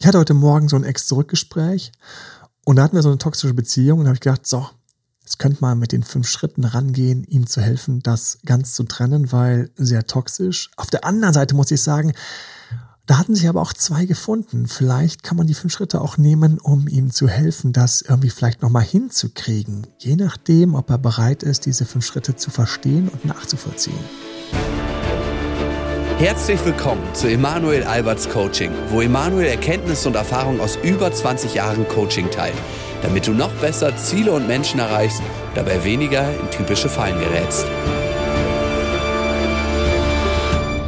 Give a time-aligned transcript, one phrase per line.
[0.00, 1.90] Ich hatte heute Morgen so ein Ex-Zurück-Gespräch
[2.64, 4.64] und da hatten wir so eine toxische Beziehung und da habe ich gedacht, so,
[5.22, 9.32] jetzt könnte man mit den fünf Schritten rangehen, ihm zu helfen, das ganz zu trennen,
[9.32, 10.70] weil sehr toxisch.
[10.76, 12.12] Auf der anderen Seite muss ich sagen,
[13.06, 14.68] da hatten sich aber auch zwei gefunden.
[14.68, 18.62] Vielleicht kann man die fünf Schritte auch nehmen, um ihm zu helfen, das irgendwie vielleicht
[18.62, 19.88] nochmal hinzukriegen.
[19.98, 23.98] Je nachdem, ob er bereit ist, diese fünf Schritte zu verstehen und nachzuvollziehen.
[26.18, 31.86] Herzlich willkommen zu Emanuel Alberts Coaching, wo Emanuel Erkenntnisse und Erfahrung aus über 20 Jahren
[31.88, 32.56] Coaching teilt,
[33.02, 35.22] damit du noch besser Ziele und Menschen erreichst,
[35.54, 37.64] dabei weniger in typische Fallen gerätst.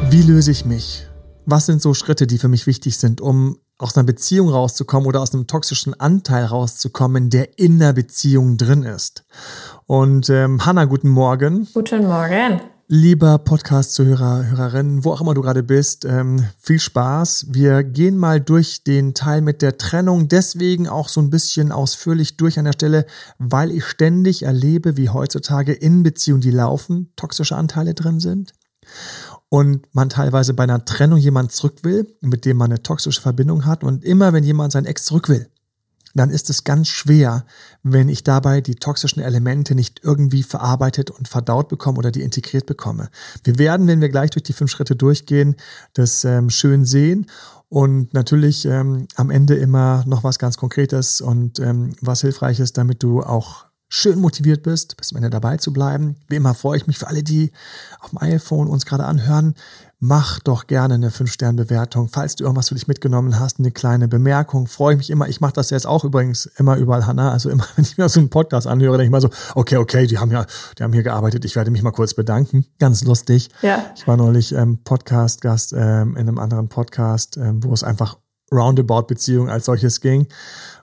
[0.09, 1.07] Wie löse ich mich?
[1.45, 5.21] was sind so Schritte, die für mich wichtig sind, um aus einer Beziehung rauszukommen oder
[5.21, 9.25] aus einem toxischen Anteil rauszukommen, der in der Beziehung drin ist.
[9.85, 11.67] Und ähm, Hanna, guten Morgen.
[11.73, 12.61] Guten Morgen.
[12.93, 17.45] Lieber Podcast-Zuhörer, Hörerinnen, wo auch immer du gerade bist, ähm, viel Spaß.
[17.49, 22.35] Wir gehen mal durch den Teil mit der Trennung, deswegen auch so ein bisschen ausführlich
[22.35, 23.05] durch an der Stelle,
[23.37, 28.51] weil ich ständig erlebe, wie heutzutage in Beziehungen, die laufen, toxische Anteile drin sind
[29.47, 33.65] und man teilweise bei einer Trennung jemand zurück will, mit dem man eine toxische Verbindung
[33.65, 35.49] hat und immer wenn jemand sein Ex zurück will,
[36.13, 37.45] dann ist es ganz schwer,
[37.83, 42.65] wenn ich dabei die toxischen Elemente nicht irgendwie verarbeitet und verdaut bekomme oder die integriert
[42.65, 43.09] bekomme.
[43.43, 45.55] Wir werden, wenn wir gleich durch die fünf Schritte durchgehen,
[45.93, 47.27] das ähm, schön sehen
[47.69, 53.01] und natürlich ähm, am Ende immer noch was ganz Konkretes und ähm, was Hilfreiches, damit
[53.01, 56.15] du auch schön motiviert bist, bis zum Ende dabei zu bleiben.
[56.27, 57.51] Wie immer freue ich mich für alle, die
[57.99, 59.55] auf dem iPhone uns gerade anhören.
[60.03, 62.07] Mach doch gerne eine 5-Sterne-Bewertung.
[62.07, 64.65] Falls du irgendwas für dich mitgenommen hast, eine kleine Bemerkung.
[64.65, 65.29] Freue ich mich immer.
[65.29, 67.31] Ich mache das jetzt auch übrigens immer überall, Hanna.
[67.31, 70.07] Also immer, wenn ich mir so einen Podcast anhöre, denke ich mal so, okay, okay,
[70.07, 71.45] die haben ja, die haben hier gearbeitet.
[71.45, 72.65] Ich werde mich mal kurz bedanken.
[72.79, 73.49] Ganz lustig.
[73.61, 73.91] Ja.
[73.95, 78.17] Ich war neulich ähm, Podcast-Gast ähm, in einem anderen Podcast, ähm, wo es einfach
[78.51, 80.27] Roundabout-Beziehung als solches ging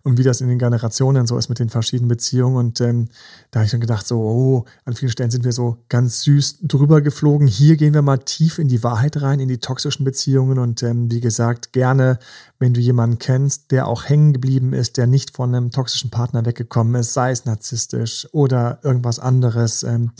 [0.08, 2.56] und wie das in den Generationen so ist mit den verschiedenen Beziehungen.
[2.56, 3.08] Und ähm,
[3.50, 6.60] da habe ich dann gedacht, so, oh, an vielen Stellen sind wir so ganz süß
[6.62, 7.46] drüber geflogen.
[7.46, 10.58] Hier gehen wir mal tief in die Wahrheit rein, in die toxischen Beziehungen.
[10.58, 12.18] Und ähm, wie gesagt, gerne,
[12.58, 16.44] wenn du jemanden kennst, der auch hängen geblieben ist, der nicht von einem toxischen Partner
[16.44, 19.82] weggekommen ist, sei es narzisstisch oder irgendwas anderes.
[19.82, 20.12] Ähm,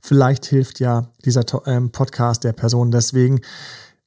[0.00, 2.90] vielleicht hilft ja dieser ähm, Podcast der Person.
[2.90, 3.40] Deswegen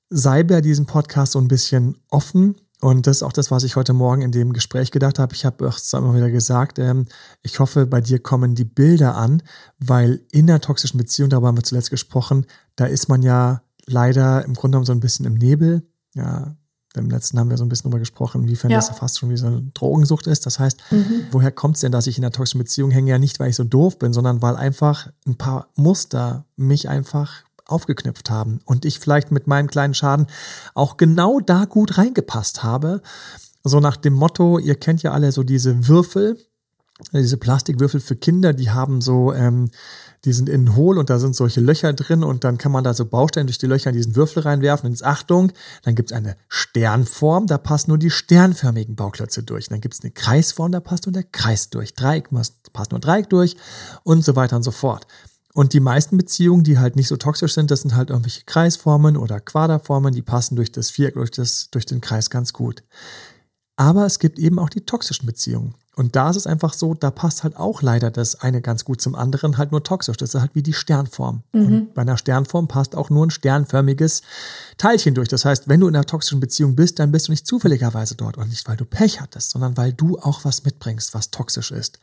[0.09, 3.76] sei bei diesem Podcast so ein bisschen offen und das ist auch das, was ich
[3.76, 5.34] heute Morgen in dem Gespräch gedacht habe.
[5.34, 7.08] Ich habe es immer wieder gesagt, ähm,
[7.42, 9.42] ich hoffe, bei dir kommen die Bilder an,
[9.80, 12.46] weil in der toxischen Beziehung, darüber haben wir zuletzt gesprochen,
[12.76, 15.88] da ist man ja leider im Grunde genommen so ein bisschen im Nebel.
[16.14, 16.56] Ja,
[16.96, 18.78] im letzten haben wir so ein bisschen darüber gesprochen, inwiefern ja.
[18.78, 20.46] das fast schon wie so eine Drogensucht ist.
[20.46, 21.28] Das heißt, mhm.
[21.32, 23.12] woher kommt es denn, dass ich in einer toxischen Beziehung hänge?
[23.12, 27.44] Ja nicht, weil ich so doof bin, sondern weil einfach ein paar Muster mich einfach
[27.67, 30.28] aufgeknüpft haben und ich vielleicht mit meinem kleinen Schaden
[30.73, 33.01] auch genau da gut reingepasst habe.
[33.63, 36.38] So nach dem Motto, ihr kennt ja alle so diese Würfel,
[37.13, 39.69] diese Plastikwürfel für Kinder, die haben so, ähm,
[40.25, 42.94] die sind innen hohl und da sind solche Löcher drin und dann kann man da
[42.94, 44.89] so Bausteine durch die Löcher in diesen Würfel reinwerfen.
[44.89, 45.51] Und Achtung,
[45.84, 49.69] dann gibt es eine Sternform, da passen nur die sternförmigen Bauklötze durch.
[49.69, 51.94] Dann gibt es eine Kreisform, da passt nur der Kreis durch.
[51.94, 52.29] Dreieck
[52.73, 53.57] passt nur Dreieck durch
[54.03, 55.05] und so weiter und so fort.
[55.57, 59.18] Und die meisten Beziehungen, die halt nicht so toxisch sind, das sind halt irgendwelche Kreisformen
[59.18, 62.84] oder Quaderformen, die passen durch das Viereck, durch, das, durch den Kreis ganz gut.
[63.75, 65.73] Aber es gibt eben auch die toxischen Beziehungen.
[65.97, 69.02] Und da ist es einfach so, da passt halt auch leider das eine ganz gut
[69.02, 70.16] zum anderen, halt nur toxisch.
[70.16, 71.41] Das ist halt wie die Sternform.
[71.53, 71.66] Mhm.
[71.66, 74.22] Und bei einer Sternform passt auch nur ein sternförmiges
[74.78, 75.28] Teilchen durch.
[75.28, 78.38] Das heißt, wenn du in einer toxischen Beziehung bist, dann bist du nicht zufälligerweise dort
[78.38, 82.00] und nicht, weil du Pech hattest, sondern weil du auch was mitbringst, was toxisch ist.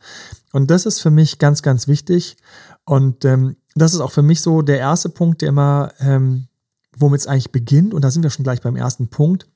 [0.51, 2.35] Und das ist für mich ganz, ganz wichtig.
[2.83, 6.47] Und ähm, das ist auch für mich so der erste Punkt, der immer, ähm,
[6.97, 7.93] womit es eigentlich beginnt.
[7.93, 9.47] Und da sind wir schon gleich beim ersten Punkt.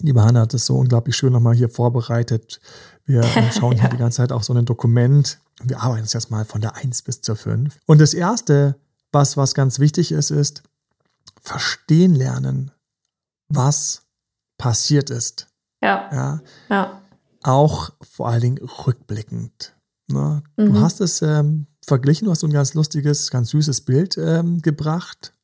[0.00, 2.60] Liebe Hanna hat es so unglaublich schön nochmal hier vorbereitet.
[3.06, 3.88] Wir schauen hier ja.
[3.88, 5.38] die ganze Zeit auf so ein Dokument.
[5.62, 7.78] Wir arbeiten uns jetzt mal von der 1 bis zur 5.
[7.86, 8.76] Und das Erste,
[9.10, 10.62] was, was ganz wichtig ist, ist
[11.40, 12.70] verstehen lernen,
[13.48, 14.02] was
[14.56, 15.48] passiert ist.
[15.82, 16.08] Ja.
[16.12, 16.40] ja.
[16.70, 17.02] ja.
[17.42, 19.74] Auch vor allen Dingen rückblickend.
[20.06, 20.42] Ne?
[20.56, 20.72] Mhm.
[20.74, 24.62] Du hast es ähm, verglichen, du hast so ein ganz lustiges, ganz süßes Bild ähm,
[24.62, 25.34] gebracht.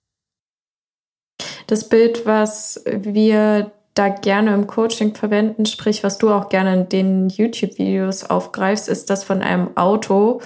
[1.66, 6.88] Das Bild, was wir da gerne im Coaching verwenden, sprich, was du auch gerne in
[6.88, 10.40] den YouTube-Videos aufgreifst, ist das von einem Auto,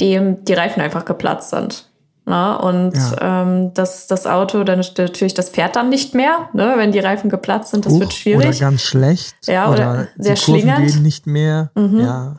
[0.00, 1.88] dem die Reifen einfach geplatzt sind.
[2.24, 3.42] Na, und ja.
[3.42, 7.30] ähm, das, das Auto, dann natürlich, das fährt dann nicht mehr, ne, wenn die Reifen
[7.30, 8.46] geplatzt sind, das Huch, wird schwierig.
[8.46, 9.34] Oder ganz schlecht.
[9.46, 10.92] Ja, oder, oder sehr die Kurven schlingend.
[10.92, 11.70] gehen nicht mehr.
[11.74, 12.00] Mhm.
[12.00, 12.36] Ja.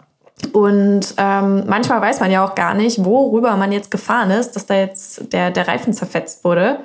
[0.54, 4.66] Und ähm, manchmal weiß man ja auch gar nicht, worüber man jetzt gefahren ist, dass
[4.66, 6.80] da jetzt der, der Reifen zerfetzt wurde.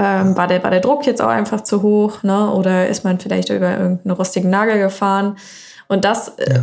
[0.00, 2.52] Ähm, war, der, war der Druck jetzt auch einfach zu hoch, ne?
[2.52, 5.36] Oder ist man vielleicht über irgendeinen rostigen Nagel gefahren?
[5.88, 6.62] Und das äh, ja.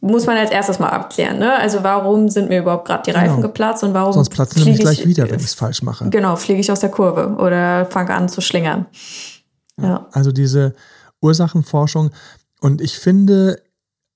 [0.00, 1.38] muss man als erstes mal abklären.
[1.38, 1.58] Ne?
[1.58, 3.48] Also warum sind mir überhaupt gerade die Reifen genau.
[3.48, 6.10] geplatzt und warum Sonst platzen nämlich gleich wieder, wenn ich es falsch mache.
[6.10, 8.86] Genau, fliege ich aus der Kurve oder fange an zu schlingern.
[9.80, 9.88] Ja.
[9.88, 10.08] ja.
[10.12, 10.74] Also diese
[11.22, 12.10] Ursachenforschung.
[12.60, 13.62] Und ich finde,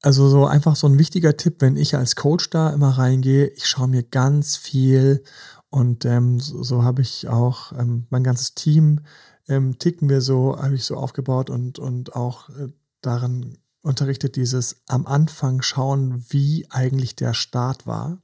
[0.02, 3.66] also so einfach so ein wichtiger Tipp, wenn ich als Coach da immer reingehe, ich
[3.66, 5.24] schaue mir ganz viel
[5.70, 9.00] und ähm, so, so habe ich auch ähm, mein ganzes Team
[9.48, 12.68] ähm, ticken wir so, habe ich so aufgebaut und, und auch äh,
[13.00, 18.20] daran unterrichtet dieses am Anfang schauen, wie eigentlich der Start war.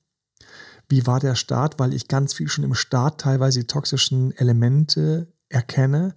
[0.89, 1.79] Wie war der Start?
[1.79, 6.15] Weil ich ganz viel schon im Start teilweise die toxischen Elemente erkenne.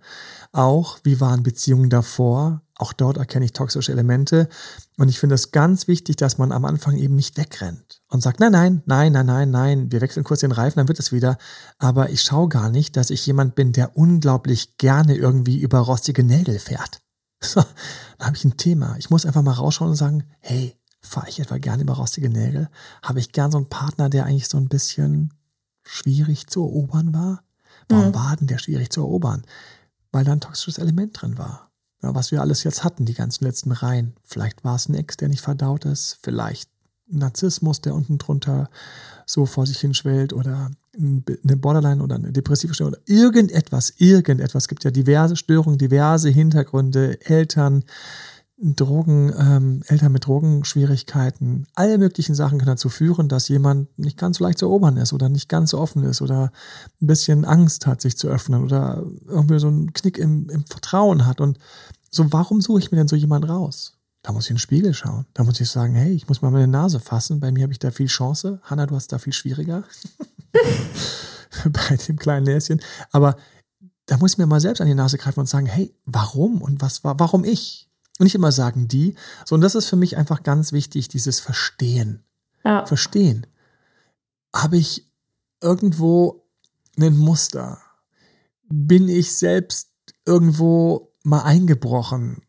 [0.52, 2.62] Auch wie waren Beziehungen davor?
[2.76, 4.50] Auch dort erkenne ich toxische Elemente.
[4.98, 8.40] Und ich finde es ganz wichtig, dass man am Anfang eben nicht wegrennt und sagt,
[8.40, 11.38] nein, nein, nein, nein, nein, nein, wir wechseln kurz den Reifen, dann wird es wieder.
[11.78, 16.24] Aber ich schaue gar nicht, dass ich jemand bin, der unglaublich gerne irgendwie über rostige
[16.24, 17.02] Nägel fährt.
[17.42, 17.64] So,
[18.18, 18.98] dann habe ich ein Thema.
[18.98, 22.70] Ich muss einfach mal rausschauen und sagen, hey, fahre ich etwa gerne über rostige Nägel?
[23.02, 25.34] Habe ich gern so einen Partner, der eigentlich so ein bisschen
[25.84, 27.44] schwierig zu erobern war?
[27.88, 28.16] Warum mhm.
[28.16, 29.44] war denn der schwierig zu erobern?
[30.12, 31.72] Weil da ein toxisches Element drin war.
[32.04, 34.16] Ja, was wir alles jetzt hatten, die ganzen letzten Reihen.
[34.26, 36.20] Vielleicht war es ein Ex, der nicht verdaut ist.
[36.22, 36.70] Vielleicht
[37.10, 38.70] Narzissmus, der unten drunter
[39.26, 44.64] so vor sich hinschwellt oder eine Borderline oder eine depressive Störung oder irgendetwas, irgendetwas.
[44.64, 47.84] Es gibt ja diverse Störungen, diverse Hintergründe, Eltern,
[48.62, 54.38] Drogen, ähm, Eltern mit Drogenschwierigkeiten, alle möglichen Sachen können dazu führen, dass jemand nicht ganz
[54.38, 56.52] so leicht zu erobern ist oder nicht ganz so offen ist oder
[57.02, 61.26] ein bisschen Angst hat, sich zu öffnen oder irgendwie so einen Knick im, im Vertrauen
[61.26, 61.40] hat.
[61.40, 61.58] Und
[62.12, 63.99] so, warum suche ich mir denn so jemand raus?
[64.30, 65.26] Da muss ich in den Spiegel schauen.
[65.34, 67.40] Da muss ich sagen, hey, ich muss mal meine Nase fassen.
[67.40, 68.60] Bei mir habe ich da viel Chance.
[68.62, 69.84] Hanna, du hast da viel schwieriger.
[71.66, 72.80] Bei dem kleinen Näschen.
[73.12, 73.38] Aber
[74.06, 76.80] da muss ich mir mal selbst an die Nase greifen und sagen, hey, warum und
[76.80, 77.90] was war, warum ich?
[78.20, 79.16] Und nicht immer sagen die.
[79.46, 82.24] So, und das ist für mich einfach ganz wichtig, dieses Verstehen.
[82.64, 82.86] Ja.
[82.86, 83.48] Verstehen.
[84.56, 85.10] Habe ich
[85.60, 86.46] irgendwo
[87.00, 87.80] ein Muster?
[88.70, 89.90] Bin ich selbst
[90.24, 92.44] irgendwo mal eingebrochen?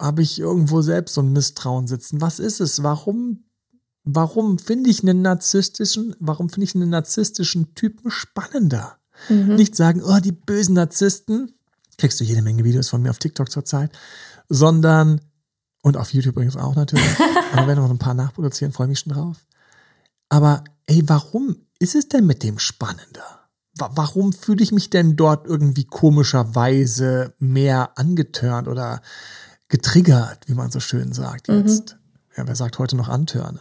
[0.00, 2.20] Habe ich irgendwo selbst so ein Misstrauen sitzen.
[2.20, 2.82] Was ist es?
[2.82, 3.44] Warum,
[4.04, 8.98] warum finde ich einen narzisstischen, warum finde ich einen narzisstischen Typen spannender?
[9.28, 9.56] Mhm.
[9.56, 11.52] Nicht sagen, oh, die bösen Narzissten,
[11.98, 13.90] kriegst du jede Menge Videos von mir auf TikTok zurzeit,
[14.48, 15.20] sondern,
[15.82, 17.06] und auf YouTube übrigens auch natürlich,
[17.52, 19.38] aber werden noch ein paar nachproduzieren, freue mich schon drauf.
[20.28, 23.48] Aber ey, warum ist es denn mit dem spannender?
[23.78, 29.02] Warum fühle ich mich denn dort irgendwie komischerweise mehr angetörnt oder
[29.68, 31.58] getriggert, wie man so schön sagt mhm.
[31.58, 31.92] jetzt.
[31.92, 31.98] Mhm.
[32.36, 33.60] Ja, wer sagt heute noch antörnen?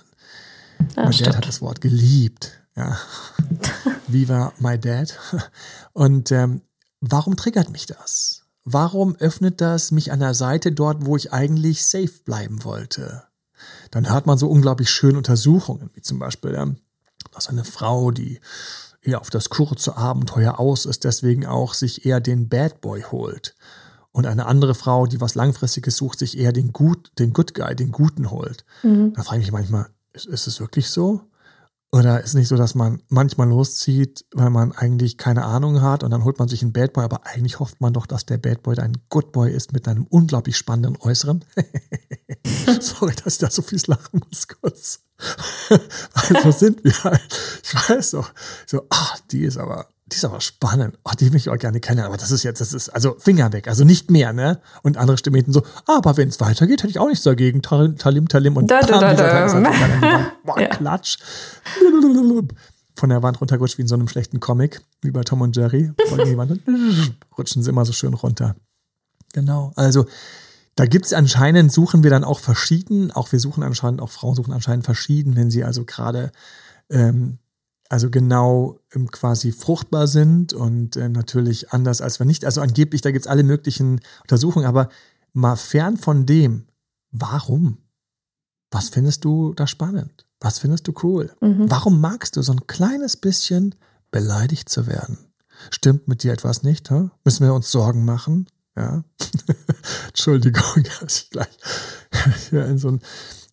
[0.96, 2.52] Ja, mein Dad hat das Wort geliebt.
[2.76, 2.98] Ja.
[4.08, 5.18] Viva my dad.
[5.94, 6.62] Und ähm,
[7.00, 8.44] warum triggert mich das?
[8.66, 13.24] Warum öffnet das mich an der Seite dort, wo ich eigentlich safe bleiben wollte?
[13.92, 16.78] Dann hört man so unglaublich schöne Untersuchungen, wie zum Beispiel, ähm,
[17.32, 18.42] dass eine Frau, die
[19.02, 23.56] eher auf das kurze Abenteuer aus ist, deswegen auch sich eher den Bad Boy holt
[24.16, 27.76] und eine andere Frau, die was Langfristiges sucht, sich eher den, Gut, den Good Guy,
[27.76, 28.64] den Guten holt.
[28.82, 29.12] Mhm.
[29.14, 31.24] Da frage ich mich manchmal, ist, ist es wirklich so?
[31.92, 36.02] Oder ist es nicht so, dass man manchmal loszieht, weil man eigentlich keine Ahnung hat
[36.02, 38.38] und dann holt man sich einen Bad Boy, aber eigentlich hofft man doch, dass der
[38.38, 41.44] Bad Boy ein Good Boy ist mit einem unglaublich spannenden Äußeren.
[42.80, 45.02] Sorry, dass ich da so viel lachen muss kurz.
[45.68, 47.62] weil so sind wir halt.
[47.64, 48.32] Ich weiß doch.
[48.66, 51.00] So, ah, die ist aber die ist aber spannend.
[51.04, 53.52] Oh, die will ich auch gerne kennen, aber das ist jetzt, das ist, also Finger
[53.54, 54.62] weg, also nicht mehr, ne?
[54.84, 57.64] Und andere Stimmen so, aber wenn es weitergeht, hätte ich auch nichts dagegen.
[57.64, 60.32] Talim, Talim und da, da, da, da.
[60.44, 60.68] Boah, ja.
[60.68, 61.18] Klatsch.
[62.96, 65.92] Von der Wand runtergerutscht wie in so einem schlechten Comic, wie bei Tom und Jerry.
[67.38, 68.56] Rutschen sie immer so schön runter.
[69.34, 70.06] Genau, also
[70.76, 74.36] da gibt es anscheinend, suchen wir dann auch verschieden, auch wir suchen anscheinend, auch Frauen
[74.36, 76.32] suchen anscheinend verschieden, wenn sie also gerade
[76.90, 77.40] ähm,
[77.90, 82.46] also genau ähm, quasi fruchtbar sind und äh, natürlich anders als wenn nicht.
[82.46, 84.90] Also angeblich, da gibt es alle möglichen Untersuchungen, aber
[85.34, 86.68] mal fern von dem,
[87.12, 87.78] warum?
[88.72, 90.26] Was findest du da spannend?
[90.40, 91.32] Was findest du cool?
[91.42, 91.70] Mhm.
[91.70, 93.76] Warum magst du so ein kleines bisschen
[94.12, 95.18] beleidigt zu werden?
[95.70, 96.90] Stimmt mit dir etwas nicht?
[96.92, 97.10] Hä?
[97.24, 98.48] Müssen wir uns Sorgen machen?
[98.76, 99.04] Ja.
[100.08, 101.58] Entschuldigung, dass ich gleich
[102.50, 103.02] hier in so ein.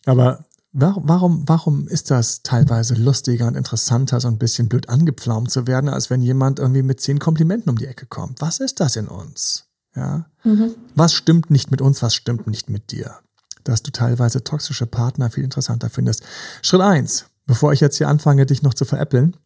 [0.05, 0.45] Aber
[0.75, 5.87] Warum, warum ist das teilweise lustiger und interessanter, so ein bisschen blöd angepflaumt zu werden,
[5.87, 8.41] als wenn jemand irgendwie mit zehn Komplimenten um die Ecke kommt?
[8.41, 9.65] Was ist das in uns?
[9.95, 10.25] Ja?
[10.43, 10.71] Mhm.
[10.95, 13.19] Was stimmt nicht mit uns, was stimmt nicht mit dir?
[13.63, 16.23] Dass du teilweise toxische Partner viel interessanter findest.
[16.63, 19.37] Schritt eins, bevor ich jetzt hier anfange, dich noch zu veräppeln,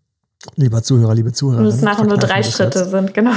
[0.56, 1.60] lieber Zuhörer, liebe Zuhörer.
[1.60, 3.34] Und es nachher nur drei Schritte sind, genau.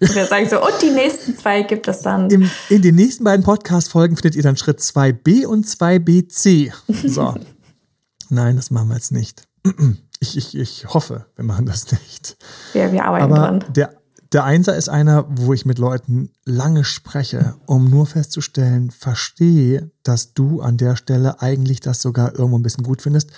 [0.00, 2.30] Und wir sagen so, und die nächsten zwei gibt es dann.
[2.30, 6.72] Im, in den nächsten beiden Podcast-Folgen findet ihr dann Schritt 2b und 2bc.
[7.08, 7.34] So.
[8.30, 9.42] Nein, das machen wir jetzt nicht.
[10.20, 12.36] Ich, ich, ich hoffe, wir machen das nicht.
[12.74, 13.64] Ja, wir arbeiten Aber dran.
[13.72, 13.98] der,
[14.32, 20.34] der Einser ist einer, wo ich mit Leuten lange spreche, um nur festzustellen, verstehe, dass
[20.34, 23.30] du an der Stelle eigentlich das sogar irgendwo ein bisschen gut findest,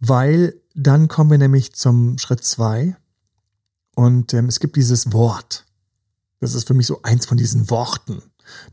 [0.00, 2.96] weil dann kommen wir nämlich zum Schritt zwei
[3.94, 5.66] und ähm, es gibt dieses Wort.
[6.44, 8.22] Das ist für mich so eins von diesen Worten.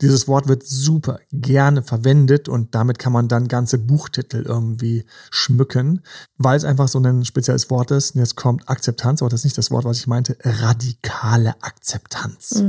[0.02, 6.02] Dieses Wort wird super gerne verwendet und damit kann man dann ganze Buchtitel irgendwie schmücken,
[6.36, 8.14] weil es einfach so ein spezielles Wort ist.
[8.14, 10.36] Und jetzt kommt Akzeptanz, aber das ist nicht das Wort, was ich meinte.
[10.42, 12.62] Radikale Akzeptanz.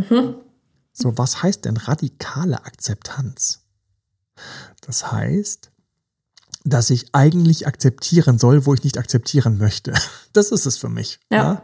[0.94, 3.66] So, was heißt denn radikale Akzeptanz?
[4.82, 5.73] Das heißt,
[6.64, 9.94] dass ich eigentlich akzeptieren soll, wo ich nicht akzeptieren möchte.
[10.34, 11.20] Das ist es für mich.
[11.32, 11.62] Ja.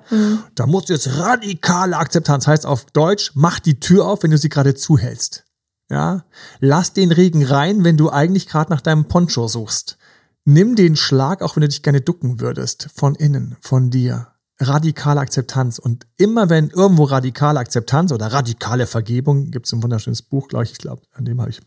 [0.54, 2.46] Da muss jetzt radikale Akzeptanz.
[2.46, 5.44] Heißt auf Deutsch, mach die Tür auf, wenn du sie gerade zuhältst.
[5.90, 6.26] Ja.
[6.60, 9.98] Lass den Regen rein, wenn du eigentlich gerade nach deinem Poncho suchst.
[10.46, 12.90] Nimm den Schlag, auch wenn du dich gerne ducken würdest.
[12.94, 14.28] Von innen, von dir.
[14.60, 15.80] Radikale Akzeptanz.
[15.80, 20.66] Und immer wenn irgendwo radikale Akzeptanz oder radikale Vergebung, gibt es ein wunderschönes Buch, glaube
[20.66, 21.60] ich, ich glaube, an dem habe ich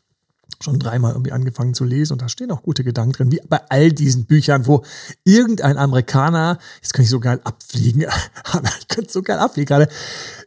[0.62, 3.60] schon dreimal irgendwie angefangen zu lesen und da stehen auch gute Gedanken drin, wie bei
[3.68, 4.82] all diesen Büchern, wo
[5.24, 8.02] irgendein Amerikaner, jetzt kann ich so geil abfliegen,
[8.80, 9.88] ich könnte so geil abfliegen gerade,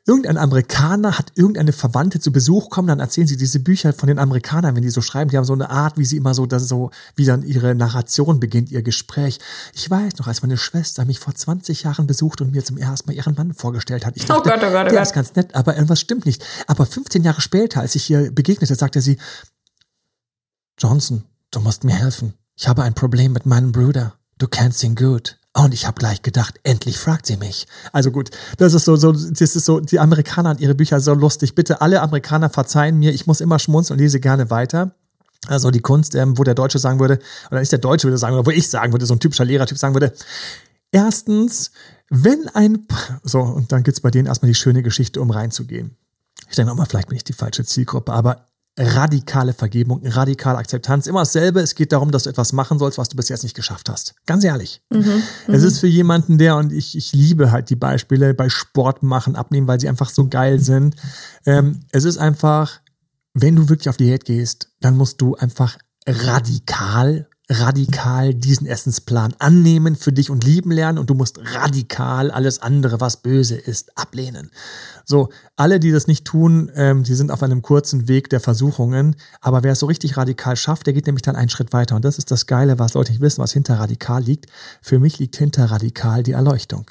[0.08, 4.20] irgendein Amerikaner hat irgendeine Verwandte zu Besuch kommen, dann erzählen sie diese Bücher von den
[4.20, 6.68] Amerikanern, wenn die so schreiben, die haben so eine Art, wie sie immer so, das
[6.68, 9.40] so, wie dann ihre Narration beginnt, ihr Gespräch.
[9.74, 13.10] Ich weiß noch, als meine Schwester mich vor 20 Jahren besucht und mir zum ersten
[13.10, 14.16] Mal ihren Mann vorgestellt hat.
[14.16, 15.02] Ich dachte, Oh Gott, oh Gott, oh der Gott.
[15.02, 16.46] ist ganz nett, aber irgendwas stimmt nicht.
[16.68, 19.18] Aber 15 Jahre später, als ich ihr begegnete, sagte sie,
[20.78, 22.34] Johnson, du musst mir helfen.
[22.56, 24.16] Ich habe ein Problem mit meinem Bruder.
[24.38, 25.38] Du kennst ihn gut.
[25.54, 27.66] Und ich habe gleich gedacht, endlich fragt sie mich.
[27.94, 31.14] Also gut, das ist so, so, das ist so, die Amerikaner und ihre Bücher so
[31.14, 31.56] lustig.
[31.56, 34.96] Bitte alle Amerikaner verzeihen mir, ich muss immer schmunzeln und lese gerne weiter.
[35.48, 37.20] Also die Kunst, ähm, wo der Deutsche sagen würde,
[37.52, 39.78] oder nicht der Deutsche würde sagen, oder wo ich sagen würde, so ein typischer Lehrertyp
[39.78, 40.14] sagen würde,
[40.92, 41.72] erstens,
[42.10, 42.86] wenn ein,
[43.24, 45.96] so, und dann gibt's bei denen erstmal die schöne Geschichte, um reinzugehen.
[46.50, 51.22] Ich denke mal, vielleicht bin ich die falsche Zielgruppe, aber radikale Vergebung, radikale Akzeptanz, immer
[51.22, 51.62] dasselbe.
[51.62, 54.16] Es geht darum, dass du etwas machen sollst, was du bis jetzt nicht geschafft hast.
[54.26, 54.82] Ganz ehrlich.
[55.48, 59.36] es ist für jemanden, der, und ich, ich liebe halt die Beispiele bei Sport machen,
[59.36, 60.96] abnehmen, weil sie einfach so geil sind.
[61.46, 62.82] Ähm, es ist einfach,
[63.34, 69.96] wenn du wirklich auf Diät gehst, dann musst du einfach radikal, radikal diesen Essensplan annehmen
[69.96, 74.50] für dich und lieben lernen und du musst radikal alles andere, was böse ist, ablehnen.
[75.06, 79.16] So, alle, die das nicht tun, ähm, die sind auf einem kurzen Weg der Versuchungen,
[79.42, 82.04] aber wer es so richtig radikal schafft, der geht nämlich dann einen Schritt weiter und
[82.04, 84.48] das ist das Geile, was Leute nicht wissen, was hinter radikal liegt.
[84.82, 86.90] Für mich liegt hinter radikal die Erleuchtung.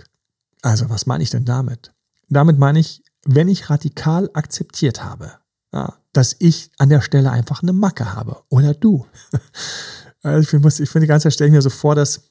[0.63, 1.93] Also, was meine ich denn damit?
[2.29, 5.33] Damit meine ich, wenn ich radikal akzeptiert habe,
[5.73, 8.43] ja, dass ich an der Stelle einfach eine Macke habe.
[8.49, 9.07] Oder du.
[10.25, 12.23] Also ich, muss, ich finde die ganze Zeit stelle ich mir so vor, dass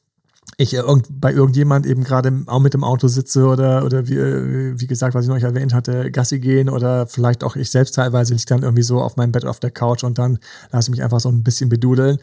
[0.57, 4.79] ich irgend, bei irgendjemand eben gerade auch mit dem Auto sitze oder, oder wie, äh,
[4.79, 7.95] wie gesagt, was ich noch nicht erwähnt hatte, Gassi gehen oder vielleicht auch ich selbst
[7.95, 10.39] teilweise liege dann irgendwie so auf meinem Bett auf der Couch und dann
[10.71, 12.17] lasse ich mich einfach so ein bisschen bedudeln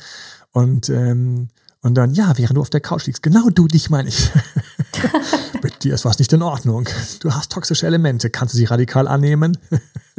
[0.52, 1.48] und, ähm,
[1.82, 4.30] und dann, ja, während du auf der Couch liegst, genau du, dich meine ich.
[5.62, 6.86] Mit dir ist was nicht in Ordnung.
[7.20, 8.28] Du hast toxische Elemente.
[8.28, 9.56] Kannst du sie radikal annehmen?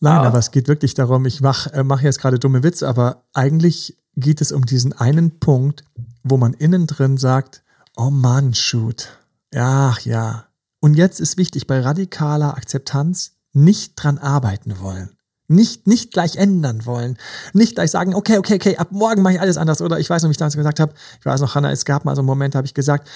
[0.00, 0.26] Nein, Wow.
[0.26, 3.96] aber es geht wirklich darum, ich mache äh, mach jetzt gerade dumme Witze, aber eigentlich
[4.18, 5.84] geht es um diesen einen Punkt,
[6.22, 7.62] wo man innen drin sagt,
[7.96, 9.18] oh Mann, shoot.
[9.54, 10.46] Ach ja.
[10.80, 15.10] Und jetzt ist wichtig, bei radikaler Akzeptanz nicht dran arbeiten wollen.
[15.48, 17.16] Nicht, nicht gleich ändern wollen.
[17.54, 19.80] Nicht gleich sagen, okay, okay, okay, ab morgen mache ich alles anders.
[19.80, 22.04] Oder ich weiß noch, wie ich damals gesagt habe, ich weiß noch, Hannah, es gab
[22.04, 23.08] mal so einen Moment, da habe ich gesagt,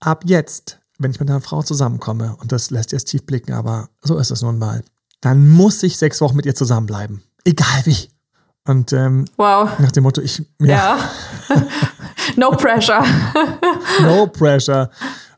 [0.00, 3.88] ab jetzt, wenn ich mit einer Frau zusammenkomme, und das lässt jetzt tief blicken, aber
[4.02, 4.82] so ist es nun mal,
[5.20, 7.22] dann muss ich sechs Wochen mit ihr zusammenbleiben.
[7.44, 8.08] Egal wie.
[8.66, 9.78] Und ähm, Wow.
[9.78, 11.10] nach dem Motto, ich, ja, Ja.
[12.36, 13.04] no pressure.
[14.02, 14.90] no pressure.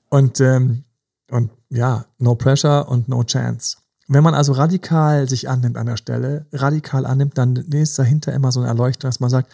[0.08, 0.84] Und, ähm,
[1.30, 3.76] und ja, no pressure und no chance.
[4.08, 8.52] Wenn man also radikal sich annimmt an der Stelle, radikal annimmt, dann ist dahinter immer
[8.52, 9.52] so eine Erleuchtung, dass man sagt,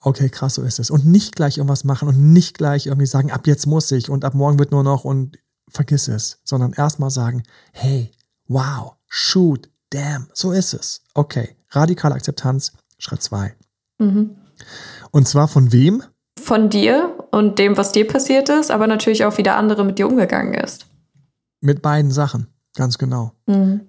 [0.00, 0.90] okay, krass, so ist es.
[0.90, 4.26] Und nicht gleich irgendwas machen und nicht gleich irgendwie sagen, ab jetzt muss ich und
[4.26, 5.38] ab morgen wird nur noch und
[5.70, 8.12] vergiss es, sondern erstmal sagen, hey,
[8.46, 11.00] wow, shoot, damn, so ist es.
[11.14, 12.72] Okay, radikale Akzeptanz,
[13.04, 13.54] Schritt zwei.
[15.10, 16.02] Und zwar von wem?
[16.40, 19.98] Von dir und dem, was dir passiert ist, aber natürlich auch, wie der andere mit
[19.98, 20.86] dir umgegangen ist.
[21.60, 23.32] Mit beiden Sachen, ganz genau.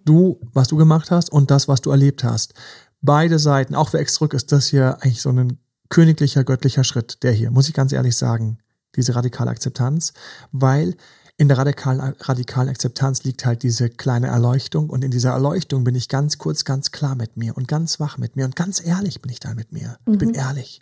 [0.04, 2.54] Du, was du gemacht hast und das, was du erlebt hast.
[3.02, 7.24] Beide Seiten, auch für Ex zurück, ist das hier eigentlich so ein königlicher, göttlicher Schritt,
[7.24, 8.58] der hier, muss ich ganz ehrlich sagen,
[8.96, 10.14] diese radikale Akzeptanz,
[10.52, 10.96] weil
[11.38, 15.96] in der radikalen, radikalen Akzeptanz liegt halt diese kleine Erleuchtung und in dieser Erleuchtung bin
[15.96, 19.22] ich ganz kurz, ganz klar mit mir und ganz wach mit mir und ganz ehrlich
[19.22, 19.98] bin ich da mit mir.
[20.06, 20.14] Mhm.
[20.14, 20.36] Ich bin mhm.
[20.36, 20.82] ehrlich.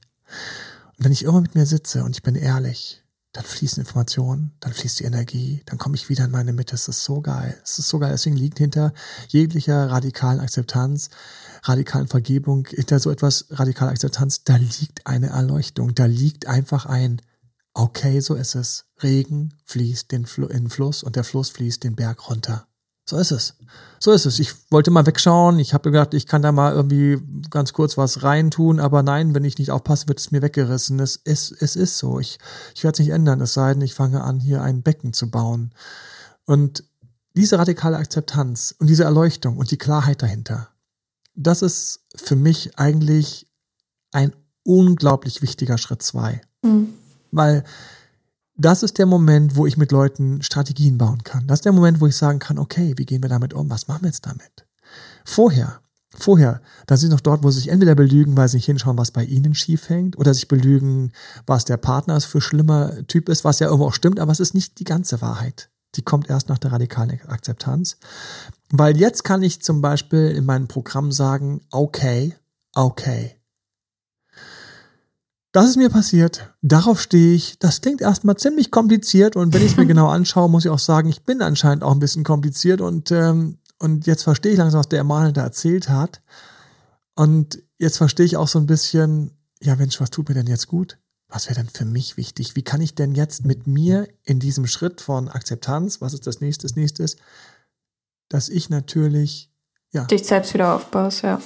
[0.97, 4.73] Und wenn ich immer mit mir sitze und ich bin ehrlich, dann fließen Informationen, dann
[4.73, 6.75] fließt die Energie, dann komme ich wieder in meine Mitte.
[6.75, 7.57] Es ist so geil.
[7.63, 8.11] Es ist so geil.
[8.11, 8.93] Deswegen liegt hinter
[9.27, 11.09] jeglicher radikalen Akzeptanz,
[11.63, 17.23] radikalen Vergebung, hinter so etwas radikaler Akzeptanz, da liegt eine Erleuchtung, da liegt einfach ein,
[17.73, 18.85] okay, so ist es.
[19.01, 22.67] Regen fließt in den Fluss und der Fluss fließt den Berg runter.
[23.05, 23.55] So ist es.
[23.99, 24.39] So ist es.
[24.39, 25.59] Ich wollte mal wegschauen.
[25.59, 29.43] Ich habe gedacht, ich kann da mal irgendwie ganz kurz was reintun, aber nein, wenn
[29.43, 30.99] ich nicht aufpasse, wird es mir weggerissen.
[30.99, 32.19] Es ist, es ist so.
[32.19, 32.39] Ich,
[32.75, 35.29] ich werde es nicht ändern, es sei denn, ich fange an, hier ein Becken zu
[35.29, 35.73] bauen.
[36.45, 36.85] Und
[37.35, 40.69] diese radikale Akzeptanz und diese Erleuchtung und die Klarheit dahinter,
[41.35, 43.47] das ist für mich eigentlich
[44.11, 46.41] ein unglaublich wichtiger Schritt zwei.
[46.61, 46.93] Mhm.
[47.33, 47.63] Weil
[48.55, 51.47] das ist der Moment, wo ich mit Leuten Strategien bauen kann.
[51.47, 53.69] Das ist der Moment, wo ich sagen kann, okay, wie gehen wir damit um?
[53.69, 54.67] Was machen wir jetzt damit?
[55.25, 55.79] Vorher,
[56.15, 59.09] vorher, da sind noch dort, wo sie sich entweder belügen, weil sie nicht hinschauen, was
[59.09, 61.11] bei ihnen schief hängt, oder sich belügen,
[61.47, 64.53] was der Partner für schlimmer Typ ist, was ja irgendwo auch stimmt, aber es ist
[64.53, 65.71] nicht die ganze Wahrheit.
[65.95, 67.97] Die kommt erst nach der radikalen Akzeptanz.
[68.71, 72.35] Weil jetzt kann ich zum Beispiel in meinem Programm sagen, okay,
[72.75, 73.35] okay,
[75.53, 76.51] das ist mir passiert.
[76.63, 77.59] Darauf stehe ich.
[77.59, 80.79] Das klingt erstmal ziemlich kompliziert und wenn ich es mir genau anschaue, muss ich auch
[80.79, 84.79] sagen, ich bin anscheinend auch ein bisschen kompliziert und, ähm, und jetzt verstehe ich langsam,
[84.79, 86.21] was der Emanuel da erzählt hat.
[87.15, 90.67] Und jetzt verstehe ich auch so ein bisschen, ja Mensch, was tut mir denn jetzt
[90.67, 90.97] gut?
[91.27, 92.55] Was wäre denn für mich wichtig?
[92.55, 96.41] Wie kann ich denn jetzt mit mir in diesem Schritt von Akzeptanz, was ist das
[96.41, 97.05] nächste, das nächste,
[98.27, 99.51] dass ich natürlich,
[99.91, 100.05] ja.
[100.05, 101.39] Dich selbst wieder aufbaust, ja.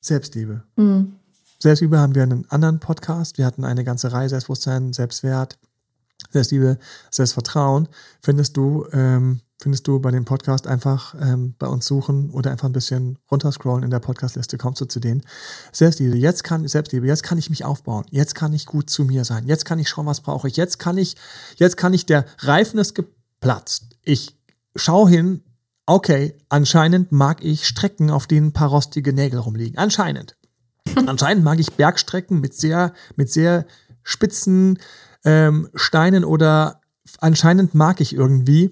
[0.00, 0.62] Selbstliebe.
[0.76, 1.16] Mhm.
[1.64, 3.38] Selbstliebe haben wir einen anderen Podcast.
[3.38, 5.58] Wir hatten eine ganze Reihe Selbstbewusstsein, Selbstwert,
[6.28, 6.78] Selbstliebe,
[7.10, 7.88] Selbstvertrauen.
[8.20, 12.68] Findest du, ähm, findest du bei dem Podcast einfach ähm, bei uns suchen oder einfach
[12.68, 15.22] ein bisschen runterscrollen in der Podcastliste, kommst du zu denen.
[15.72, 18.04] Selbstliebe, jetzt kann, Selbstliebe, jetzt kann ich mich aufbauen.
[18.10, 19.46] Jetzt kann ich gut zu mir sein.
[19.46, 20.58] Jetzt kann ich schauen, was brauche ich.
[20.58, 21.16] Jetzt kann ich,
[21.56, 23.96] jetzt kann ich, der Reifen ist geplatzt.
[24.02, 24.36] Ich
[24.76, 25.42] schau hin,
[25.86, 29.78] okay, anscheinend mag ich Strecken, auf denen ein paar rostige Nägel rumliegen.
[29.78, 30.36] Anscheinend.
[31.06, 33.66] Anscheinend mag ich Bergstrecken mit sehr, mit sehr
[34.02, 34.78] spitzen
[35.24, 36.80] ähm, Steinen oder
[37.20, 38.70] anscheinend mag ich irgendwie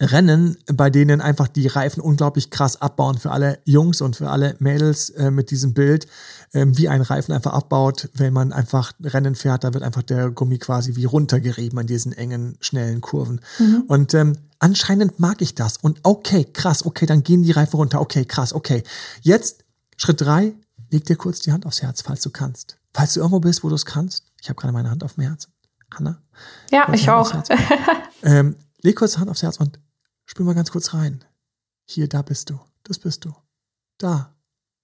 [0.00, 4.56] Rennen, bei denen einfach die Reifen unglaublich krass abbauen für alle Jungs und für alle
[4.58, 6.06] Mädels äh, mit diesem Bild,
[6.54, 10.30] ähm, wie ein Reifen einfach abbaut, wenn man einfach Rennen fährt, da wird einfach der
[10.30, 13.40] Gummi quasi wie runtergerieben an diesen engen, schnellen Kurven.
[13.58, 13.84] Mhm.
[13.86, 15.76] Und ähm, anscheinend mag ich das.
[15.76, 18.00] Und okay, krass, okay, dann gehen die Reifen runter.
[18.00, 18.82] Okay, krass, okay.
[19.20, 19.64] Jetzt
[19.96, 20.54] Schritt drei,
[20.92, 22.78] leg dir kurz die Hand aufs Herz, falls du kannst.
[22.94, 24.30] Falls du irgendwo bist, wo du es kannst.
[24.40, 25.52] Ich habe gerade meine Hand auf dem Herzen.
[25.92, 26.22] Hanna?
[26.70, 27.32] Ja, ich auch.
[28.22, 29.78] ähm, leg kurz die Hand aufs Herz und
[30.26, 31.24] spür mal ganz kurz rein.
[31.86, 32.60] Hier, da bist du.
[32.84, 33.34] Das bist du.
[33.98, 34.34] Da.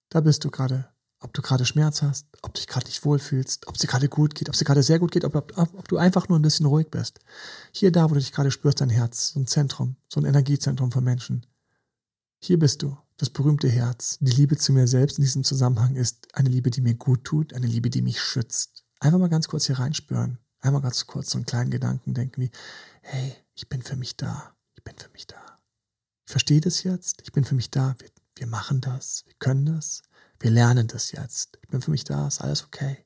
[0.08, 0.88] Da bist du gerade.
[1.20, 4.08] Ob du gerade Schmerz hast, ob du dich gerade nicht wohlfühlst, ob es dir gerade
[4.08, 6.38] gut geht, ob es dir gerade sehr gut geht, ob, ob, ob, du einfach nur
[6.38, 7.18] ein bisschen ruhig bist.
[7.72, 10.92] Hier, da, wo du dich gerade spürst, dein Herz, so ein Zentrum, so ein Energiezentrum
[10.92, 11.44] für Menschen.
[12.40, 14.16] Hier bist du das berühmte Herz.
[14.20, 17.52] Die Liebe zu mir selbst in diesem Zusammenhang ist eine Liebe, die mir gut tut,
[17.52, 18.84] eine Liebe, die mich schützt.
[19.00, 20.38] Einfach mal ganz kurz hier reinspüren.
[20.60, 22.50] Einmal ganz kurz so einen kleinen Gedanken denken wie,
[23.02, 24.54] hey, ich bin für mich da.
[24.76, 25.58] Ich bin für mich da.
[26.26, 27.22] Ich verstehe das jetzt.
[27.22, 27.96] Ich bin für mich da.
[27.98, 29.24] Wir, wir machen das.
[29.26, 30.02] Wir können das.
[30.38, 31.58] Wir lernen das jetzt.
[31.62, 32.28] Ich bin für mich da.
[32.28, 33.04] Ist alles okay.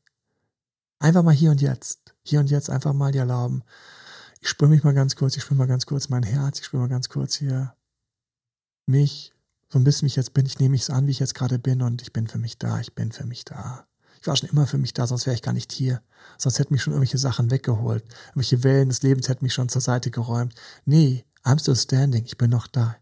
[0.99, 2.15] Einfach mal hier und jetzt.
[2.23, 3.65] Hier und jetzt einfach mal die erlauben.
[4.41, 5.37] Ich spüre mich mal ganz kurz.
[5.37, 6.59] Ich spüre mal ganz kurz mein Herz.
[6.59, 7.75] Ich spüre mal ganz kurz hier
[8.87, 9.33] mich
[9.73, 10.45] so ein bisschen, wie ich jetzt bin.
[10.45, 12.79] Ich nehme mich an, wie ich jetzt gerade bin und ich bin für mich da.
[12.81, 13.87] Ich bin für mich da.
[14.21, 16.03] Ich war schon immer für mich da, sonst wäre ich gar nicht hier.
[16.37, 18.05] Sonst hätten mich schon irgendwelche Sachen weggeholt.
[18.27, 20.55] Irgendwelche Wellen des Lebens hätten mich schon zur Seite geräumt.
[20.85, 22.27] Nee, I'm still standing.
[22.27, 22.97] Ich bin noch da.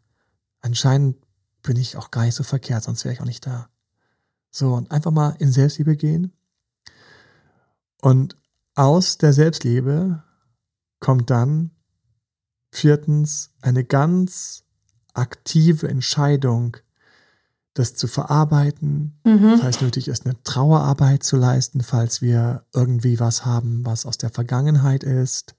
[0.61, 1.17] Anscheinend
[1.63, 3.69] bin ich auch gar nicht so verkehrt, sonst wäre ich auch nicht da.
[4.53, 6.33] So, und einfach mal in Selbstliebe gehen.
[8.01, 8.37] Und
[8.77, 10.23] aus der Selbstliebe
[11.01, 11.73] kommt dann
[12.71, 14.63] viertens eine ganz
[15.21, 16.77] aktive Entscheidung,
[17.75, 19.59] das zu verarbeiten, mhm.
[19.61, 24.31] falls nötig ist, eine Trauerarbeit zu leisten, falls wir irgendwie was haben, was aus der
[24.31, 25.55] Vergangenheit ist,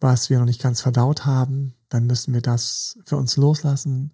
[0.00, 4.12] was wir noch nicht ganz verdaut haben, dann müssen wir das für uns loslassen.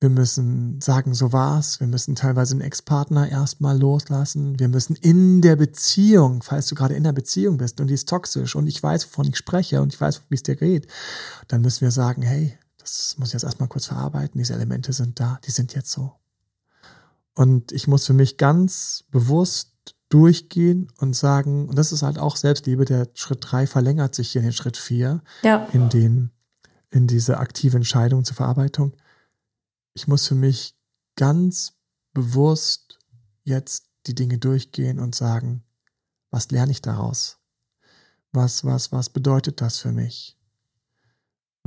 [0.00, 1.80] Wir müssen sagen, so war's.
[1.80, 4.58] Wir müssen teilweise einen Ex-Partner erstmal loslassen.
[4.58, 8.08] Wir müssen in der Beziehung, falls du gerade in der Beziehung bist und die ist
[8.08, 10.88] toxisch und ich weiß, wovon ich spreche und ich weiß, wie es dir geht,
[11.48, 15.18] dann müssen wir sagen, hey, das muss ich jetzt erstmal kurz verarbeiten, diese Elemente sind
[15.18, 16.14] da, die sind jetzt so.
[17.34, 19.72] Und ich muss für mich ganz bewusst
[20.08, 24.40] durchgehen und sagen, und das ist halt auch Selbstliebe, der Schritt drei verlängert sich hier
[24.40, 25.66] in den Schritt vier, Ja.
[25.72, 26.30] in den,
[26.90, 28.96] in diese aktive Entscheidung zur Verarbeitung.
[29.94, 30.76] Ich muss für mich
[31.16, 31.72] ganz
[32.12, 32.98] bewusst
[33.42, 35.64] jetzt die Dinge durchgehen und sagen,
[36.30, 37.38] was lerne ich daraus?
[38.32, 40.38] Was, was, was bedeutet das für mich?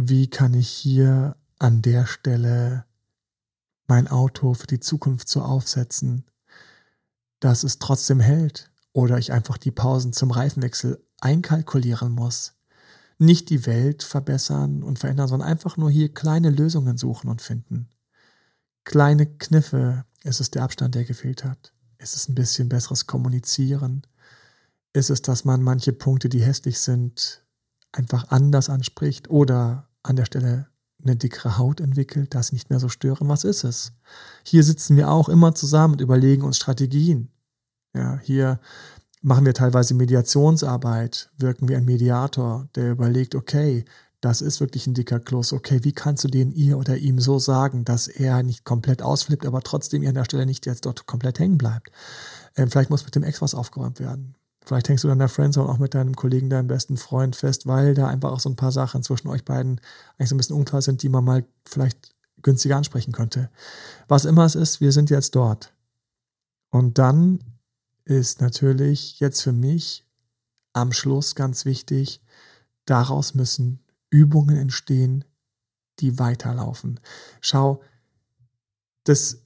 [0.02, 2.86] Wie kann ich hier an der Stelle
[3.86, 6.24] mein Auto für die Zukunft so aufsetzen,
[7.42, 12.54] dass es trotzdem hält oder ich einfach die Pausen zum Reifenwechsel einkalkulieren muss?
[13.18, 17.90] Nicht die Welt verbessern und verändern, sondern einfach nur hier kleine Lösungen suchen und finden.
[18.86, 20.06] Kleine Kniffe.
[20.24, 21.74] Ist es der Abstand, der gefehlt hat?
[21.98, 24.08] Ist es ein bisschen besseres Kommunizieren?
[24.94, 27.44] Ist es, dass man manche Punkte, die hässlich sind,
[27.92, 30.68] einfach anders anspricht oder an der Stelle
[31.04, 33.30] eine dickere Haut entwickelt, sie nicht mehr so stören?
[33.30, 33.94] Was ist es?
[34.44, 37.32] Hier sitzen wir auch immer zusammen und überlegen uns Strategien.
[37.96, 38.60] Ja, hier
[39.22, 43.86] machen wir teilweise Mediationsarbeit, wirken wie ein Mediator, der überlegt, okay,
[44.22, 45.54] das ist wirklich ein dicker Kloß.
[45.54, 49.46] Okay, wie kannst du den ihr oder ihm so sagen, dass er nicht komplett ausflippt,
[49.46, 51.92] aber trotzdem ihr an der Stelle nicht jetzt dort komplett hängen bleibt?
[52.58, 54.36] Ähm, vielleicht muss mit dem Ex was aufgeräumt werden.
[54.70, 57.96] Vielleicht hängst du dann der Friendzone auch mit deinem Kollegen, deinem besten Freund fest, weil
[57.96, 59.82] da einfach auch so ein paar Sachen zwischen euch beiden
[60.16, 63.50] eigentlich so ein bisschen unklar sind, die man mal vielleicht günstiger ansprechen könnte.
[64.08, 65.74] Was immer es ist, wir sind jetzt dort.
[66.70, 67.40] Und dann
[68.06, 70.06] ist natürlich jetzt für mich
[70.74, 72.22] am Schluss ganz wichtig,
[72.86, 73.80] daraus müssen
[74.12, 75.26] Übungen entstehen,
[75.98, 77.00] die weiterlaufen.
[77.42, 77.82] Schau,
[79.06, 79.40] das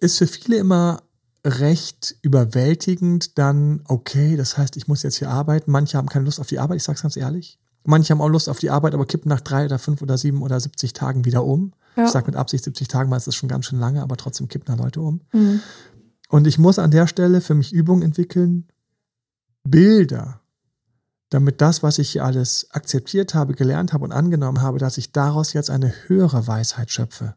[0.00, 1.02] ist für viele immer
[1.44, 5.70] recht überwältigend, dann, okay, das heißt, ich muss jetzt hier arbeiten.
[5.70, 7.58] Manche haben keine Lust auf die Arbeit, ich sag's ganz ehrlich.
[7.84, 10.42] Manche haben auch Lust auf die Arbeit, aber kippen nach drei oder fünf oder sieben
[10.42, 11.72] oder 70 Tagen wieder um.
[11.96, 12.04] Ja.
[12.04, 14.48] Ich sage mit Absicht 70 Tagen, weil es ist schon ganz schön lange, aber trotzdem
[14.48, 15.22] kippen da Leute um.
[15.32, 15.60] Mhm.
[16.28, 18.68] Und ich muss an der Stelle für mich Übungen entwickeln,
[19.64, 20.40] Bilder,
[21.30, 25.12] damit das, was ich hier alles akzeptiert habe, gelernt habe und angenommen habe, dass ich
[25.12, 27.34] daraus jetzt eine höhere Weisheit schöpfe.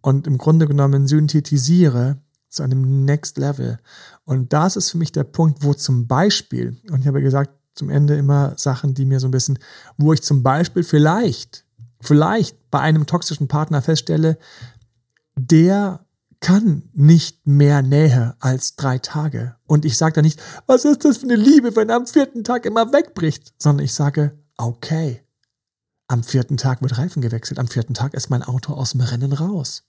[0.00, 2.18] Und im Grunde genommen synthetisiere
[2.52, 3.78] zu einem Next Level.
[4.24, 7.88] Und das ist für mich der Punkt, wo zum Beispiel, und ich habe gesagt, zum
[7.90, 9.58] Ende immer Sachen, die mir so ein bisschen,
[9.96, 11.64] wo ich zum Beispiel vielleicht,
[12.00, 14.38] vielleicht bei einem toxischen Partner feststelle,
[15.36, 16.04] der
[16.40, 19.54] kann nicht mehr Nähe als drei Tage.
[19.66, 22.44] Und ich sage da nicht, was ist das für eine Liebe, wenn er am vierten
[22.44, 25.22] Tag immer wegbricht, sondern ich sage, okay,
[26.08, 29.32] am vierten Tag wird Reifen gewechselt, am vierten Tag ist mein Auto aus dem Rennen
[29.32, 29.84] raus.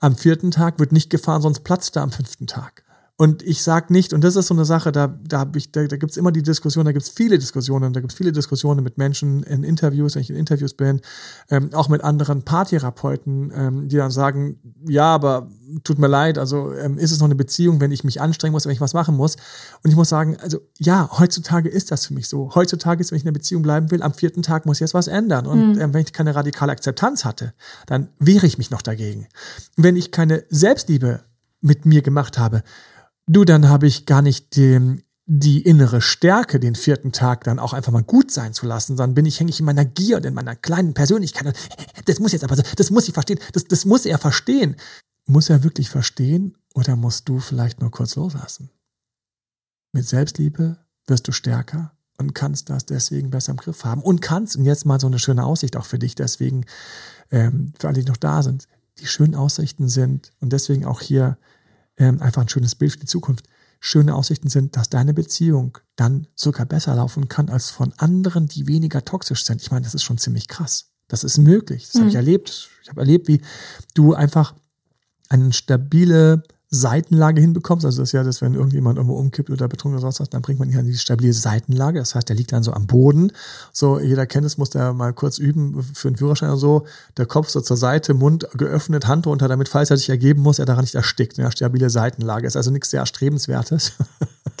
[0.00, 2.84] Am vierten Tag wird nicht gefahren, sonst platzt er am fünften Tag.
[3.16, 5.86] Und ich sage nicht, und das ist so eine Sache, da, da, hab ich, da,
[5.86, 8.32] da gibt es immer die Diskussion, da gibt es viele Diskussionen, da gibt es viele
[8.32, 11.00] Diskussionen mit Menschen in Interviews, wenn ich in Interviews bin,
[11.48, 15.48] ähm, auch mit anderen Paartherapeuten, ähm, die dann sagen, ja, aber
[15.84, 18.66] tut mir leid, also ähm, ist es noch eine Beziehung, wenn ich mich anstrengen muss,
[18.66, 19.36] wenn ich was machen muss?
[19.84, 22.52] Und ich muss sagen, also ja, heutzutage ist das für mich so.
[22.56, 25.06] Heutzutage ist, wenn ich in einer Beziehung bleiben will, am vierten Tag muss jetzt was
[25.06, 25.46] ändern.
[25.46, 27.54] Und ähm, wenn ich keine radikale Akzeptanz hatte,
[27.86, 29.28] dann wehre ich mich noch dagegen.
[29.76, 31.20] Wenn ich keine Selbstliebe
[31.60, 32.62] mit mir gemacht habe,
[33.26, 37.72] Du, dann habe ich gar nicht die, die innere Stärke, den vierten Tag dann auch
[37.72, 40.26] einfach mal gut sein zu lassen, sondern bin ich, hänge ich in meiner Gier und
[40.26, 41.56] in meiner kleinen Persönlichkeit.
[42.06, 44.76] Das muss jetzt aber so, das muss ich verstehen, das, das muss er verstehen.
[45.26, 48.68] Muss er wirklich verstehen oder musst du vielleicht nur kurz loslassen?
[49.92, 54.56] Mit Selbstliebe wirst du stärker und kannst das deswegen besser im Griff haben und kannst,
[54.56, 56.66] und jetzt mal so eine schöne Aussicht auch für dich, deswegen,
[57.30, 61.38] ähm, für alle, die noch da sind, die schönen Aussichten sind und deswegen auch hier
[61.96, 63.46] ähm, einfach ein schönes Bild für die Zukunft.
[63.80, 68.66] Schöne Aussichten sind, dass deine Beziehung dann sogar besser laufen kann als von anderen, die
[68.66, 69.60] weniger toxisch sind.
[69.60, 70.90] Ich meine, das ist schon ziemlich krass.
[71.08, 71.86] Das ist möglich.
[71.86, 72.70] Das habe ich erlebt.
[72.82, 73.42] Ich habe erlebt, wie
[73.92, 74.54] du einfach
[75.28, 76.42] eine stabile
[76.74, 77.86] Seitenlage hinbekommst.
[77.86, 80.42] Also das ist ja das, wenn irgendjemand irgendwo umkippt oder betrunken oder sonst was, dann
[80.42, 81.98] bringt man ihn an die stabile Seitenlage.
[81.98, 83.32] Das heißt, der liegt dann so am Boden.
[83.72, 86.86] So, jeder kennt es, muss der mal kurz üben für einen Führerschein oder so.
[87.16, 90.58] Der Kopf so zur Seite, Mund geöffnet, Hand runter, damit, falls er sich ergeben muss,
[90.58, 91.36] er daran nicht erstickt.
[91.36, 93.92] Ja, stabile Seitenlage ist also nichts sehr Erstrebenswertes.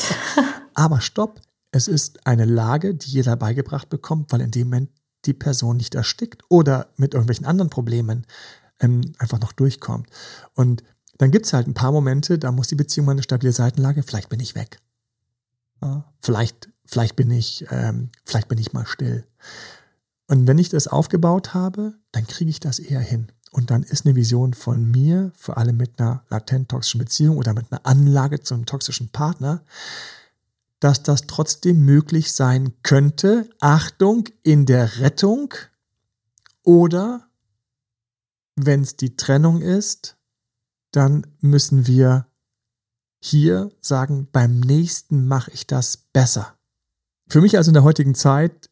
[0.74, 1.40] Aber stopp.
[1.70, 4.90] Es ist eine Lage, die jeder beigebracht bekommt, weil in dem Moment
[5.24, 8.26] die Person nicht erstickt oder mit irgendwelchen anderen Problemen
[8.80, 10.08] ähm, einfach noch durchkommt.
[10.54, 10.82] Und
[11.18, 14.02] dann gibt es halt ein paar Momente, da muss die Beziehung mal eine stabile Seitenlage,
[14.02, 14.80] vielleicht bin ich weg.
[15.82, 19.24] Ja, vielleicht, vielleicht bin ich, ähm, vielleicht bin ich mal still.
[20.26, 23.28] Und wenn ich das aufgebaut habe, dann kriege ich das eher hin.
[23.52, 27.54] Und dann ist eine Vision von mir, für alle mit einer latent toxischen Beziehung oder
[27.54, 29.62] mit einer Anlage zu einem toxischen Partner,
[30.80, 35.54] dass das trotzdem möglich sein könnte, Achtung, in der Rettung
[36.64, 37.28] oder
[38.56, 40.16] wenn es die Trennung ist,
[40.96, 42.26] dann müssen wir
[43.20, 46.56] hier sagen, beim nächsten mache ich das besser.
[47.28, 48.70] Für mich also in der heutigen Zeit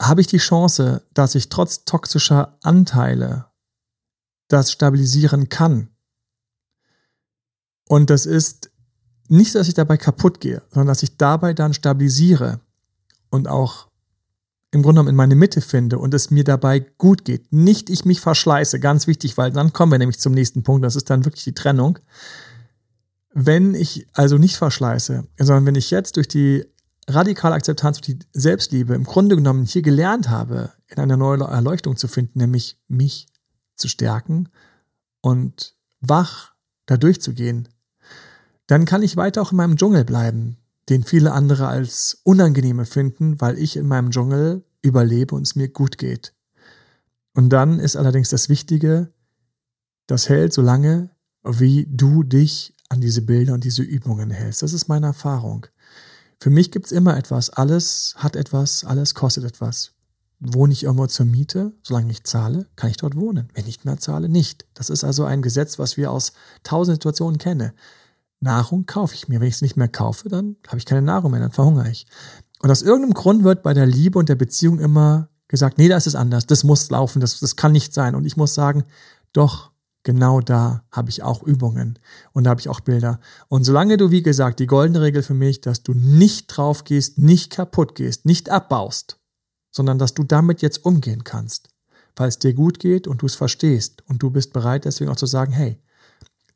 [0.00, 3.46] habe ich die Chance, dass ich trotz toxischer Anteile
[4.46, 5.88] das stabilisieren kann.
[7.88, 8.70] Und das ist
[9.28, 12.60] nicht, dass ich dabei kaputt gehe, sondern dass ich dabei dann stabilisiere
[13.30, 13.87] und auch
[14.70, 17.52] im Grunde genommen in meine Mitte finde und es mir dabei gut geht.
[17.52, 20.96] Nicht ich mich verschleiße, ganz wichtig, weil dann kommen wir nämlich zum nächsten Punkt, das
[20.96, 21.98] ist dann wirklich die Trennung.
[23.32, 26.64] Wenn ich also nicht verschleiße, sondern wenn ich jetzt durch die
[27.08, 31.96] radikale Akzeptanz und die Selbstliebe im Grunde genommen hier gelernt habe, in einer neuen Erleuchtung
[31.96, 33.26] zu finden, nämlich mich
[33.74, 34.50] zu stärken
[35.22, 36.52] und wach
[36.86, 37.68] da durchzugehen,
[38.66, 43.40] dann kann ich weiter auch in meinem Dschungel bleiben, den viele andere als unangenehm finden,
[43.40, 46.34] weil ich in meinem Dschungel überlebe und es mir gut geht.
[47.34, 49.12] Und dann ist allerdings das Wichtige,
[50.06, 51.10] das hält so lange,
[51.44, 54.62] wie du dich an diese Bilder und diese Übungen hältst.
[54.62, 55.66] Das ist meine Erfahrung.
[56.40, 57.50] Für mich gibt's immer etwas.
[57.50, 59.92] Alles hat etwas, alles kostet etwas.
[60.40, 63.48] Wohne ich irgendwo zur Miete, solange ich zahle, kann ich dort wohnen.
[63.54, 64.66] Wenn ich nicht mehr zahle, nicht.
[64.74, 67.72] Das ist also ein Gesetz, was wir aus tausend Situationen kennen.
[68.40, 69.40] Nahrung kaufe ich mir.
[69.40, 72.06] Wenn ich es nicht mehr kaufe, dann habe ich keine Nahrung mehr, dann verhungere ich.
[72.60, 76.06] Und aus irgendeinem Grund wird bei der Liebe und der Beziehung immer gesagt, nee, das
[76.06, 78.14] ist anders, das muss laufen, das, das kann nicht sein.
[78.14, 78.84] Und ich muss sagen,
[79.32, 79.70] doch,
[80.02, 81.98] genau da habe ich auch Übungen
[82.32, 83.20] und da habe ich auch Bilder.
[83.48, 87.18] Und solange du, wie gesagt, die goldene Regel für mich, dass du nicht drauf gehst,
[87.18, 89.18] nicht kaputt gehst, nicht abbaust,
[89.70, 91.68] sondern dass du damit jetzt umgehen kannst,
[92.16, 95.16] weil es dir gut geht und du es verstehst und du bist bereit, deswegen auch
[95.16, 95.80] zu sagen, hey,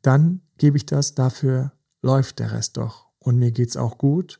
[0.01, 4.39] dann gebe ich das, dafür läuft der Rest doch und mir geht's auch gut.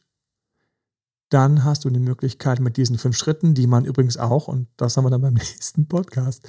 [1.29, 4.95] Dann hast du die Möglichkeit mit diesen fünf Schritten, die man übrigens auch, und das
[4.95, 6.47] haben wir dann beim nächsten Podcast,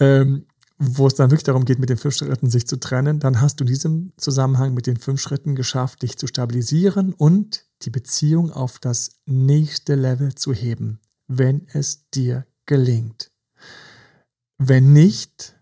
[0.00, 0.46] ähm,
[0.78, 3.58] wo es dann wirklich darum geht, mit den fünf Schritten sich zu trennen, dann hast
[3.58, 8.52] du in diesem Zusammenhang mit den fünf Schritten geschafft, dich zu stabilisieren und die Beziehung
[8.52, 13.32] auf das nächste Level zu heben, wenn es dir gelingt.
[14.56, 15.56] Wenn nicht,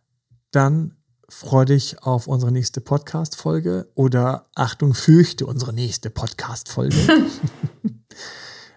[0.51, 0.97] dann
[1.29, 6.97] freu dich auf unsere nächste Podcast-Folge oder Achtung, fürchte unsere nächste Podcast-Folge.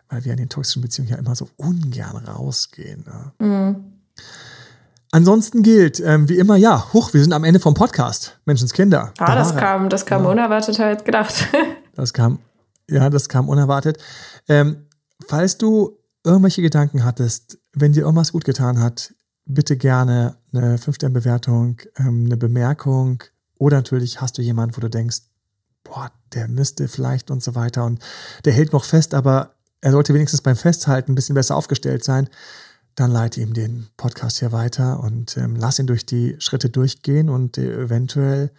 [0.10, 3.06] Weil wir in den toxischen Beziehungen ja immer so ungern rausgehen.
[3.06, 3.46] Ne?
[3.48, 3.94] Mhm.
[5.12, 8.40] Ansonsten gilt, ähm, wie immer, ja, huch, wir sind am Ende vom Podcast.
[8.46, 9.14] Menschenskinder.
[9.18, 10.30] Ah, da das kam, das kam ja.
[10.30, 11.48] unerwartet als gedacht.
[11.96, 12.40] das kam,
[12.90, 13.98] ja, das kam unerwartet.
[14.48, 14.88] Ähm,
[15.28, 19.14] falls du irgendwelche Gedanken hattest, wenn dir irgendwas gut getan hat,
[19.50, 23.24] bitte gerne eine 5-Sterne-Bewertung, ähm, eine Bemerkung
[23.58, 25.22] oder natürlich hast du jemanden, wo du denkst,
[25.84, 28.00] boah, der müsste vielleicht und so weiter und
[28.46, 32.30] der hält noch fest, aber er sollte wenigstens beim Festhalten ein bisschen besser aufgestellt sein,
[32.96, 37.30] dann leite ihm den Podcast hier weiter und ähm, lass ihn durch die Schritte durchgehen
[37.30, 38.52] und äh, eventuell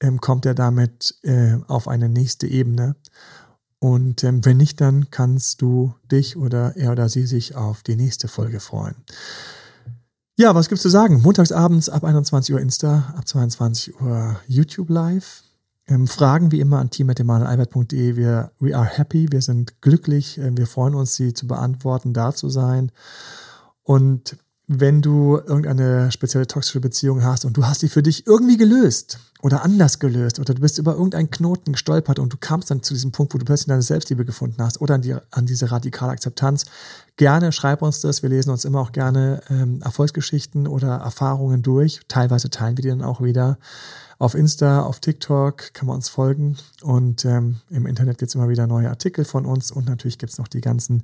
[0.00, 2.96] ähm, kommt er damit äh, auf eine nächste Ebene.
[3.78, 7.96] Und ähm, wenn nicht, dann kannst du dich oder er oder sie sich auf die
[7.96, 8.96] nächste Folge freuen.
[10.36, 11.22] Ja, was gibt's zu sagen?
[11.22, 15.44] Montagsabends ab 21 Uhr Insta, ab 22 Uhr YouTube Live.
[15.86, 18.16] Ähm, Fragen wie immer an team.emanuelalbert.de.
[18.16, 22.34] Wir we are happy, wir sind glücklich, äh, wir freuen uns, sie zu beantworten, da
[22.34, 22.90] zu sein.
[23.84, 28.56] Und wenn du irgendeine spezielle toxische Beziehung hast und du hast die für dich irgendwie
[28.56, 32.82] gelöst oder anders gelöst oder du bist über irgendeinen Knoten gestolpert und du kamst dann
[32.82, 35.70] zu diesem Punkt, wo du plötzlich deine Selbstliebe gefunden hast oder an, die, an diese
[35.70, 36.64] radikale Akzeptanz,
[37.18, 38.22] gerne schreib uns das.
[38.22, 42.00] Wir lesen uns immer auch gerne ähm, Erfolgsgeschichten oder Erfahrungen durch.
[42.08, 43.58] Teilweise teilen wir die dann auch wieder.
[44.18, 48.48] Auf Insta, auf TikTok kann man uns folgen und ähm, im Internet gibt es immer
[48.48, 51.02] wieder neue Artikel von uns und natürlich gibt es noch die ganzen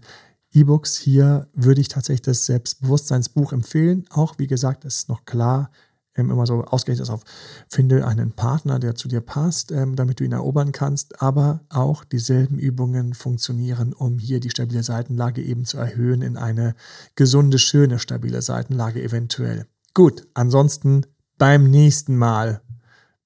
[0.53, 0.97] E-Books.
[0.97, 4.05] Hier würde ich tatsächlich das Selbstbewusstseinsbuch empfehlen.
[4.11, 5.71] Auch, wie gesagt, ist noch klar,
[6.17, 7.23] ähm, immer so ausgerichtet ist auf,
[7.69, 11.23] finde einen Partner, der zu dir passt, ähm, damit du ihn erobern kannst.
[11.23, 16.75] Aber auch dieselben Übungen funktionieren, um hier die stabile Seitenlage eben zu erhöhen in eine
[17.15, 19.67] gesunde, schöne, stabile Seitenlage eventuell.
[19.95, 21.07] Gut, ansonsten
[21.39, 22.61] beim nächsten Mal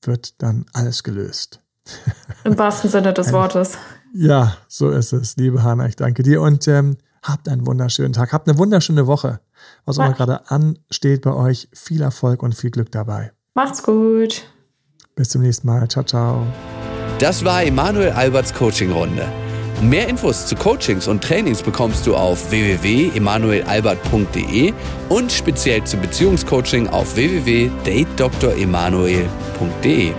[0.02, 1.60] wird dann alles gelöst.
[2.44, 3.78] Im wahrsten Sinne des Wortes.
[4.14, 5.86] Ja, so ist es, liebe Hanna.
[5.86, 8.32] Ich danke dir und ähm, Habt einen wunderschönen Tag.
[8.34, 9.40] Habt eine wunderschöne Woche.
[9.86, 11.68] Was auch immer gerade ansteht bei euch.
[11.72, 13.32] Viel Erfolg und viel Glück dabei.
[13.54, 14.42] Macht's gut.
[15.16, 15.88] Bis zum nächsten Mal.
[15.88, 16.46] Ciao, ciao.
[17.18, 19.26] Das war Emanuel Alberts Coaching-Runde.
[19.80, 24.74] Mehr Infos zu Coachings und Trainings bekommst du auf www.emanuelalbert.de
[25.08, 30.12] und speziell zum Beziehungscoaching auf www.datedremanuel.de.